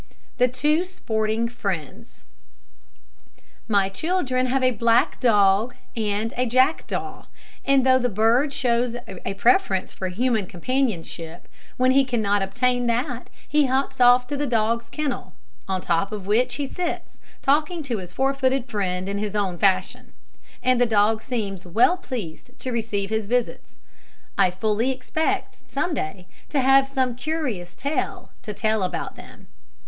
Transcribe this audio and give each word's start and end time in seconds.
THE 0.39 0.47
TWO 0.47 0.83
SPORTING 0.83 1.47
FRIENDS. 1.47 2.23
My 3.67 3.87
children 3.87 4.47
have 4.47 4.63
a 4.63 4.71
black 4.71 5.19
dog 5.19 5.75
and 5.95 6.33
a 6.35 6.47
jackdaw; 6.47 7.25
and 7.63 7.85
though 7.85 7.99
the 7.99 8.09
bird 8.09 8.51
shows 8.51 8.95
a 9.05 9.35
preference 9.35 9.93
for 9.93 10.07
human 10.07 10.47
companionship, 10.47 11.47
when 11.77 11.91
he 11.91 12.03
cannot 12.03 12.41
obtain 12.41 12.87
that 12.87 13.29
he 13.47 13.67
hops 13.67 14.01
off 14.01 14.25
to 14.25 14.35
the 14.35 14.47
dog's 14.47 14.89
kennel, 14.89 15.33
on 15.67 15.81
the 15.81 15.85
top 15.85 16.11
of 16.11 16.25
which 16.25 16.55
he 16.55 16.65
sits, 16.65 17.19
talking 17.43 17.83
to 17.83 17.99
his 17.99 18.11
four 18.11 18.33
footed 18.33 18.65
friend 18.67 19.07
in 19.07 19.19
his 19.19 19.35
own 19.35 19.59
fashion; 19.59 20.13
and 20.63 20.81
the 20.81 20.87
dog 20.87 21.21
seems 21.21 21.63
well 21.63 21.95
pleased 21.95 22.57
to 22.57 22.71
receive 22.71 23.11
his 23.11 23.27
visits. 23.27 23.77
I 24.35 24.49
fully 24.49 24.89
expect, 24.89 25.69
some 25.69 25.93
day, 25.93 26.25
to 26.49 26.59
have 26.61 26.87
some 26.87 27.15
curious 27.15 27.75
tale 27.75 28.31
to 28.41 28.51
tell 28.51 28.81
about 28.81 29.15
them. 29.15 29.45